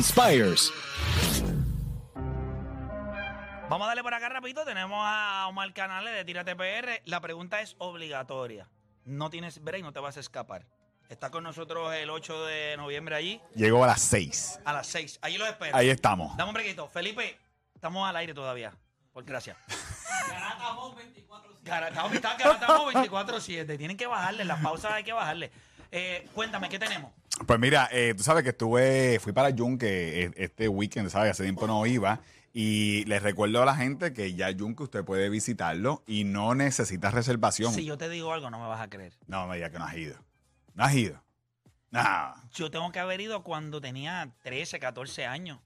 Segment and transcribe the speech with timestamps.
[0.00, 0.72] inspires.
[3.68, 4.64] Vamos a darle por acá rapidito.
[4.64, 7.02] Tenemos a Omar Canales de Tírate PR.
[7.04, 8.66] La pregunta es obligatoria.
[9.04, 10.66] No tienes break, no te vas a escapar.
[11.10, 14.60] Está con nosotros el 8 de noviembre allí Llegó a las 6.
[14.64, 15.18] a las 6.
[15.20, 15.76] Allí lo espero.
[15.76, 16.34] Ahí estamos.
[16.36, 16.88] Dame un brequito.
[16.88, 17.38] Felipe,
[17.74, 18.72] estamos al aire todavía.
[19.12, 19.56] Por gracias.
[21.62, 23.76] Garatamo está Garatamo 24-7.
[23.76, 25.50] Tienen que bajarle, las pausas hay que bajarle.
[25.90, 27.12] Eh, cuéntame, ¿qué tenemos?
[27.46, 31.32] Pues mira, eh, tú sabes que estuve, fui para Yunque eh, este weekend, ¿sabes?
[31.32, 32.20] Hace tiempo no iba.
[32.52, 37.10] Y les recuerdo a la gente que ya Yunque usted puede visitarlo y no necesita
[37.10, 37.72] reservación.
[37.72, 39.14] Si yo te digo algo, no me vas a creer.
[39.26, 40.16] No me digas que no has ido.
[40.74, 41.22] No has ido.
[41.90, 42.34] No.
[42.52, 45.60] Yo tengo que haber ido cuando tenía 13, 14 años.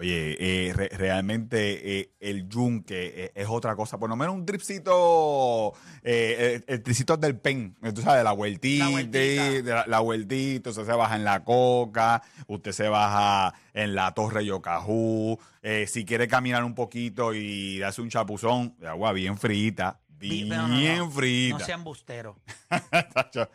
[0.00, 0.36] Oye,
[0.68, 3.98] eh, re- realmente eh, el yunque eh, es otra cosa.
[3.98, 5.72] Por lo menos un tripcito,
[6.04, 9.50] eh, el, el tripcito del pen, eh, tú sabes, la vueltita, La vueltita.
[9.50, 14.12] de la, la vueltita, usted se baja en la coca, usted se baja en la
[14.14, 19.36] torre Yocajú, eh, si quiere caminar un poquito y darse un chapuzón de agua bien
[19.36, 21.58] frita, bien no, no, frita.
[21.58, 22.36] No sean busteros.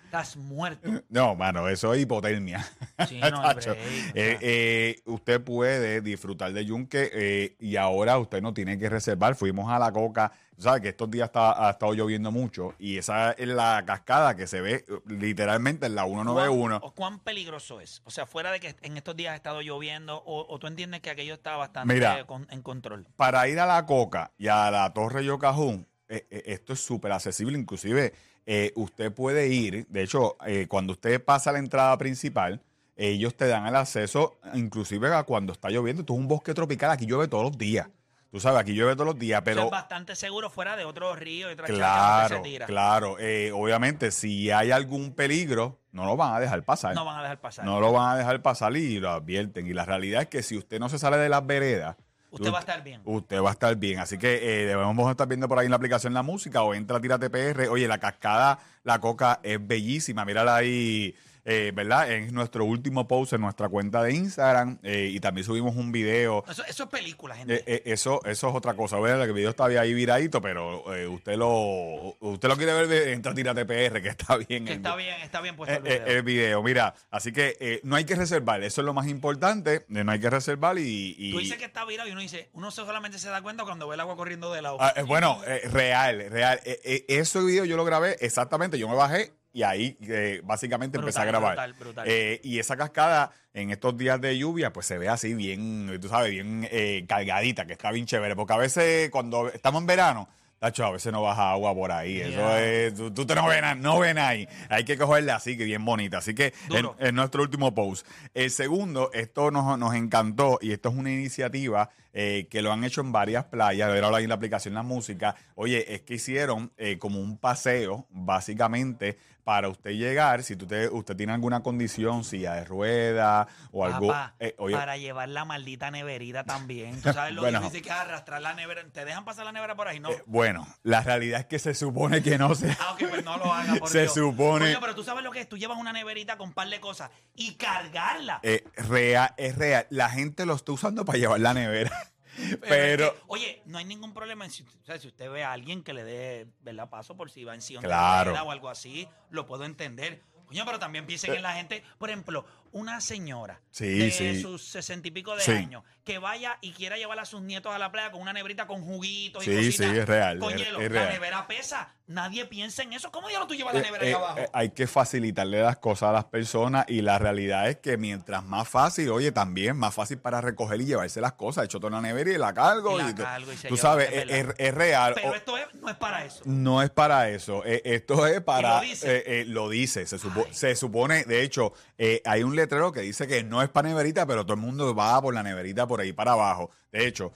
[0.06, 0.89] Estás muerto.
[1.09, 2.66] No, mano, eso es hipotermia.
[3.08, 3.78] Sí, no break,
[4.16, 9.36] Eh, eh, usted puede disfrutar de Yunque eh, y ahora usted no tiene que reservar.
[9.36, 10.31] Fuimos a la coca.
[10.58, 14.45] Sabes que estos días está- ha estado lloviendo mucho y esa es la cascada que
[14.45, 16.80] se ve literalmente en la 191.
[16.80, 18.02] ¿Cuán, cuán peligroso es?
[18.06, 21.02] O sea, fuera de que en estos días ha estado lloviendo, o, o tú entiendes
[21.02, 22.25] que aquello está bastante Mira.
[22.28, 23.08] con- en control.
[23.16, 27.11] Para ir a la coca y a la torre Yocajún, eh, eh, esto es súper
[27.11, 27.57] accesible.
[27.57, 28.13] Inclusive
[28.45, 32.61] eh, usted puede ir, de hecho, eh, cuando usted pasa a la entrada principal,
[32.95, 36.01] ellos te dan el acceso, inclusive a cuando está lloviendo.
[36.01, 37.87] Esto es un bosque tropical, aquí llueve todos los días.
[38.31, 39.65] Tú sabes, aquí llueve todos los días, Eso pero...
[39.65, 42.65] es bastante seguro fuera de otros ríos y otras Claro, se tira.
[42.65, 43.17] claro.
[43.19, 46.95] Eh, obviamente, si hay algún peligro, no lo van a dejar pasar.
[46.95, 47.63] No van a dejar pasar.
[47.63, 49.67] No lo van a dejar pasar y lo advierten.
[49.67, 51.95] Y la realidad es que si usted no se sale de las veredas,
[52.33, 53.01] Usted va a estar bien.
[53.05, 53.99] Usted va a estar bien.
[53.99, 56.97] Así que eh, debemos estar viendo por ahí en la aplicación la música o entra
[56.97, 57.69] a Tírate PR.
[57.69, 60.25] Oye, la cascada, la coca es bellísima.
[60.25, 62.11] Mírala ahí, eh, ¿verdad?
[62.11, 64.79] Es nuestro último post en nuestra cuenta de Instagram.
[64.83, 66.43] eh, y también subimos un video.
[66.49, 67.55] Eso, eso es película, gente.
[67.55, 68.97] Eh, eh, eso, eso es otra cosa.
[68.97, 73.35] Bueno, el video está ahí viradito, pero usted lo usted lo quiere ver, entra a
[73.35, 74.65] Tírate PR, que está bien.
[74.65, 76.05] que el- está bien, está bien puesto el video.
[76.07, 80.11] el video, mira, así que no hay que reservar, eso es lo más importante, no
[80.11, 81.15] hay que reservar y...
[81.17, 83.87] y- Tú dices que está virado y uno dice, uno solamente se da cuenta cuando
[83.87, 84.77] ve el agua corriendo de lado.
[84.79, 85.39] Ah, eh, bueno,
[85.71, 86.59] real, real.
[86.63, 91.24] Ese video yo lo grabé exactamente, yo me bajé y ahí eh, básicamente empecé a
[91.24, 91.56] Brutal, grabar.
[91.56, 92.06] brutal, brutal.
[92.08, 96.09] Eh, y esa cascada en estos días de lluvia pues se ve así bien, tú
[96.09, 100.28] sabes, bien eh, cargadita, que está bien chévere, porque a veces cuando estamos en verano...
[100.59, 102.22] Tacho, a veces no baja agua por ahí.
[102.22, 102.94] Eso es.
[102.94, 104.47] Tú, tú te no ven, no ven ahí.
[104.69, 106.20] Hay que cogerla así, que bien bonita.
[106.20, 106.53] Así que
[107.00, 108.08] en nuestro último post.
[108.34, 112.84] El segundo, esto nos, nos encantó y esto es una iniciativa eh, que lo han
[112.84, 113.91] hecho en varias playas.
[113.91, 115.35] Ver ahora en la aplicación La Música.
[115.56, 120.41] Oye, es que hicieron eh, como un paseo, básicamente, para usted llegar.
[120.44, 124.07] Si tú te- usted tiene alguna condición, silla de rueda o algo.
[124.07, 127.02] Papá, eh, oye, para llevar la maldita neverita también.
[127.02, 127.59] Tú sabes lo Bueno.
[127.59, 128.84] difícil que es arrastrar la nevera.
[128.94, 130.00] ¿Te dejan pasar la nevera por ahí?
[130.00, 130.12] No.
[130.12, 132.72] eh, bueno, la realidad es que se supone que no se.
[132.72, 134.13] Ah, ok, pues no lo haga, por Se Dios.
[134.13, 135.50] supone- pero tú sabes lo que es.
[135.50, 138.40] Tú llevas una neverita con un par de cosas y cargarla.
[138.44, 139.88] eh, real, es real.
[139.90, 141.91] La gente lo está usando para llevar la nevera.
[142.67, 143.13] Pero.
[143.13, 145.83] que, oye, no hay ningún problema en si, o sea, si usted ve a alguien
[145.83, 146.89] que le dé ¿verdad?
[146.89, 148.33] paso por si va en sillón de Claro.
[148.44, 150.21] o algo así, lo puedo entender.
[150.45, 154.41] Coño, pero también piensen en la gente, por ejemplo, una señora Sí, de sí.
[154.41, 155.51] sus sesenta y pico de Sí.
[155.51, 158.67] años que vaya y quiera llevar a sus nietos a la playa con una neverita
[158.67, 160.79] con juguitos y Sí, cositas sí, es real, con es- hielo.
[160.81, 161.95] es la nevera pesa.
[162.06, 163.09] Nadie piensa en eso.
[163.12, 164.38] ¿Cómo ya tú llevas la Eh, nevera eh, abajo?
[164.40, 168.44] eh, hay que facilitarle las cosas a las personas y la realidad es que mientras
[168.44, 171.64] más fácil, oye, también más fácil para recoger y llevarse las cosas.
[171.64, 173.00] Echo toda la nevera y la cargo.
[173.00, 174.09] Y la tú- cargo y se tú lleva, sabes,
[174.58, 175.14] es real.
[175.16, 176.41] pero esto es- no es para eso.
[176.46, 177.64] no es para eso.
[177.66, 178.75] Eh, esto es para.
[178.75, 179.46] lo dice?
[179.47, 180.06] lo dice.
[180.06, 183.70] Se, supo- se supone, de hecho, eh, hay un letrero que dice que no es
[183.70, 186.70] para neverita, pero todo el mundo va por la neverita por ahí para abajo.
[186.91, 187.32] De hecho,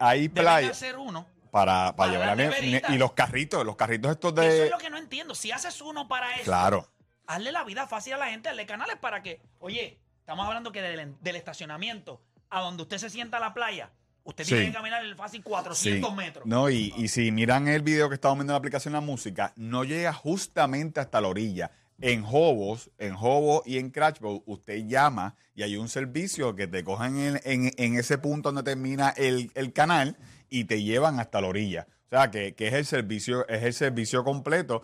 [0.00, 1.26] hay playas hacer uno.
[1.50, 2.82] Para, para para llevar la ne-.
[2.94, 4.64] Y los carritos, los carritos estos Eso de.
[4.66, 5.34] es lo que no entiendo.
[5.34, 6.88] Si haces uno para eso, Claro.
[7.26, 10.82] hazle la vida fácil a la gente, hazle canales para que, oye, estamos hablando que
[10.82, 12.20] del, del estacionamiento
[12.50, 13.90] a donde usted se sienta a la playa,
[14.24, 14.50] usted Sí.
[14.50, 16.16] tiene que caminar el fácil 400 Sí.
[16.16, 16.46] metros.
[16.46, 19.52] No, y, y si miran el video que estamos viendo en la aplicación La Música,
[19.56, 21.70] no llega justamente hasta la orilla.
[22.02, 26.82] En Hobos, en Hobo y en Crashbow, usted llama y hay un servicio que te
[26.82, 30.16] cogen en, en- en ese punto donde termina el, el canal
[30.50, 31.86] y te llevan hasta la orilla.
[32.12, 34.82] O sea, que, que es el servicio, es el servicio completo.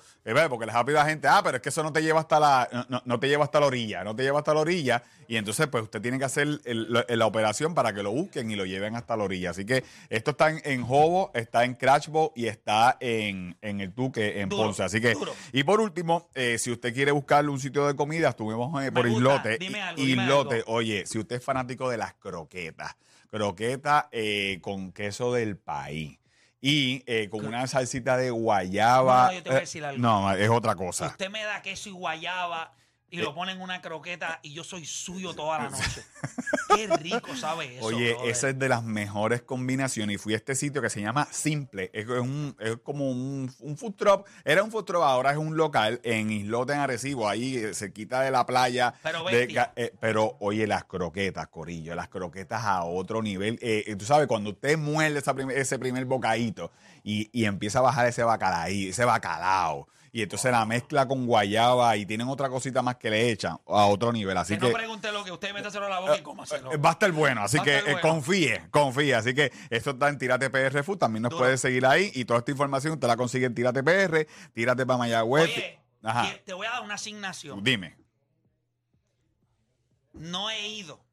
[0.48, 2.20] Porque les ha pedido a la gente, ah, pero es que eso no te lleva
[2.20, 5.02] hasta la, no- no, te lleva hasta la orilla, no te lleva hasta la orilla.
[5.26, 8.48] Y entonces, pues usted tiene que hacer el- la, la operación para que lo busquen
[8.52, 9.50] y lo lleven hasta la orilla.
[9.50, 13.92] Así que esto está en, en Jobo, está en Crashbow y está en, en el
[13.92, 14.84] Duque, en Duro, Ponce.
[14.84, 15.34] Así que, duro.
[15.52, 19.04] y por último, eh, si usted quiere buscarle un sitio de comida, estuvimos eh, por
[19.08, 19.18] gusta.
[19.18, 19.58] Islote.
[19.58, 20.72] Dime algo, dime Islote, algo.
[20.74, 22.94] oye, si usted es fanático de las croquetas,
[23.30, 26.18] croquetas eh, con queso del país.
[26.60, 29.26] Y eh, con una salsita de guayaba.
[29.26, 30.00] No, no, yo te voy a eh, decir algo.
[30.02, 31.06] no, es otra Si cosa.
[31.06, 32.74] usted me da queso y guayaba
[33.10, 33.22] y Eh.
[33.22, 36.02] lo pone en una croqueta y yo soy suyo toda la noche.
[36.76, 37.86] Qué rico sabe eso.
[37.86, 38.30] Oye, brother.
[38.30, 40.16] esa es de las mejores combinaciones.
[40.16, 41.90] Y fui a este sitio que se llama Simple.
[41.94, 44.26] Es, es un- es como un, un food truck.
[44.44, 47.28] Era un food truck, ahora es un local en Islote, en Arecibo.
[47.28, 48.94] Ahí eh, se quita de la playa.
[49.02, 51.94] Pero de eh, pero, oye, las croquetas, Corillo.
[51.94, 53.58] Las croquetas a otro nivel.
[53.62, 56.72] Eh, eh, tú sabes, cuando usted muerde esa prim- ese primer bocadito
[57.04, 59.88] y, y empieza a bajar ese bacalao, ese bacalao.
[60.16, 63.84] Y entonces la mezcla con guayaba y tienen otra cosita más que le echan a
[63.84, 64.34] otro nivel.
[64.38, 64.68] Así que que.
[64.68, 66.72] no pregunte lo que usted métaselo a la boca y cómaselo.
[66.72, 68.00] Eh, Va a estar bueno, así que eh, bueno.
[68.00, 69.14] confíe, confíe.
[69.14, 71.42] Así que esto está en Tírate PR Food, también nos Duro.
[71.42, 74.96] puede seguir ahí y toda esta información usted la consigue en Tírate PR, Tírate para
[74.96, 75.50] Mayagüez.
[75.50, 76.28] Oye, Ajá.
[76.34, 77.62] y te voy a dar una asignación.
[77.62, 77.98] Dime.
[80.14, 81.04] No he ido,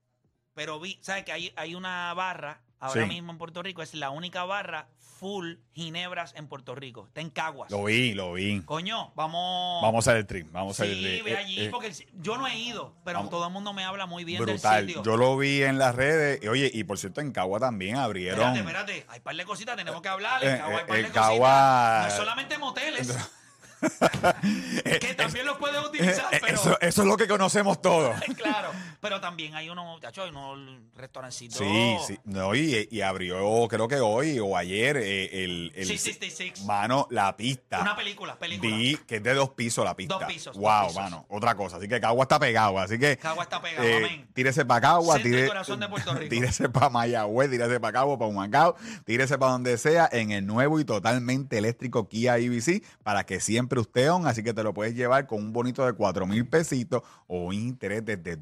[0.54, 3.08] pero vi, ¿sabes que hay, hay una barra ahora Sí.
[3.08, 3.82] mismo en Puerto Rico?
[3.82, 4.88] Es la única barra
[5.20, 7.06] full ginebras en Puerto Rico.
[7.08, 7.72] Está en Caguas.
[7.72, 8.62] Lo vi, lo vi.
[8.64, 9.82] Coño, vamos.
[9.82, 11.94] Vamos a hacer el trip, vamos a hacer el Sí, ve Eh, allí, eh, porque
[12.20, 13.30] yo no he ido, pero vamos.
[13.32, 14.86] todo el mundo me habla muy bien del brutal.
[14.86, 15.02] sitio.
[15.04, 16.40] Yo lo vi en las redes.
[16.44, 18.56] Y, Oye, y por cierto, en Cagua también abrieron.
[18.58, 19.06] Espérate, espérate.
[19.14, 20.44] Hay par de cositas, tenemos que hablar.
[20.44, 21.30] En Eh, Cagua hay eh, par de en cositas.
[21.30, 23.18] Cagua- No es solamente moteles.
[25.02, 26.48] que también los puedes utilizar, pero.
[26.56, 28.16] eso, eso es lo que conocemos todos.
[28.38, 28.72] claro.
[29.04, 30.58] Pero también hay unos, chacho, hay unos
[30.96, 31.58] restaurancitos.
[31.58, 32.18] Sí, sí.
[32.24, 36.66] No, y, y abrió, creo que hoy o ayer, eh, el, el- 666.
[36.66, 37.82] Mano, la pista.
[37.82, 38.76] Una película, película.
[38.76, 40.16] Vi que es de dos pisos la pista.
[40.16, 41.04] Dos pisos, dos Wow, pisos.
[41.04, 41.26] mano.
[41.30, 41.78] Otra cosa.
[41.78, 42.80] Así que Cagua está pegado.
[42.80, 43.18] Así que.
[43.18, 44.28] Cagua está pegado, eh, amén.
[44.34, 45.20] Tírese para Cagua.
[45.20, 46.30] Tire- corazón de Puerto Rico.
[46.34, 48.76] Tírese para Mayagüez, tírese para Cagua, para Humacao.
[49.06, 53.80] Tírese para donde sea en el nuevo y totalmente eléctrico Kia EV para que siempre
[53.80, 54.28] usted on.
[54.28, 57.54] Así que te lo puedes llevar con un bonito de 4 mil pesitos o un
[57.56, 58.38] interés desde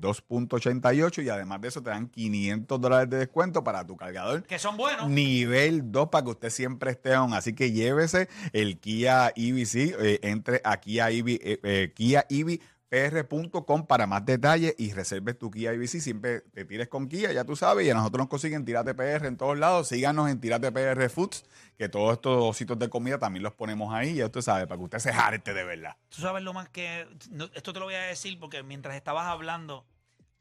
[0.51, 4.59] 2.88 y además de eso te dan 500 dólares de descuento para tu cargador Que
[4.59, 5.09] son buenos.
[5.09, 7.33] Nivel 2 para que usted siempre esté on.
[7.33, 12.59] Así que llévese el Kia EV, eh, entre a Kia EV, eh, eh, Kia EV
[12.91, 16.01] PR.com para más detalles y reserves tu Kia IBC.
[16.01, 17.87] Siempre te tires con Kia, ya tú sabes.
[17.87, 19.87] Y a nosotros nos consiguen Tírate PR en todos lados.
[19.87, 21.45] Síganos en Tírate PR Foods,
[21.77, 24.15] que todos estos sitios de comida también los ponemos ahí.
[24.15, 25.95] Ya usted sabe, para que usted se jarte de verdad.
[26.09, 27.07] Tú sabes lo más que.
[27.29, 29.85] no, esto te lo voy a decir porque mientras estabas hablando,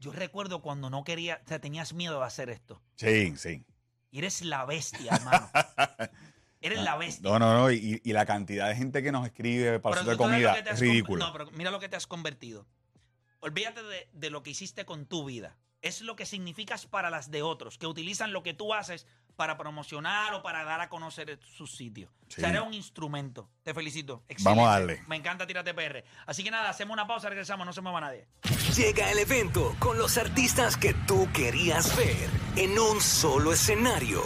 [0.01, 1.41] yo recuerdo cuando no quería.
[1.45, 2.83] O sea, tenías miedo de hacer esto.
[2.97, 3.65] Sí, sí.
[4.11, 5.49] Y eres la bestia, hermano.
[6.63, 7.31] Eres la bestia.
[7.31, 7.73] No, no, no.
[7.73, 11.25] Y, y la cantidad de gente que nos escribe para de comida es ridículo.
[11.25, 12.67] No, pero mira lo que te has convertido.
[13.39, 15.57] Olvídate de, de lo que hiciste con tu vida.
[15.81, 19.07] Es lo que significas para las de otros, que utilizan lo que tú haces
[19.41, 22.11] para promocionar o para dar a conocer sus sitios.
[22.29, 22.51] O sea, Sí.
[22.57, 23.49] eres un instrumento.
[23.63, 24.23] Te felicito.
[24.41, 25.03] Vamos a darle.
[25.09, 26.05] Me encanta Tírate PR.
[26.27, 28.29] Así que nada, hacemos una pausa, regresamos, no se mueva nadie.
[28.77, 34.23] Llega el evento con los artistas que tú querías ver en un solo escenario.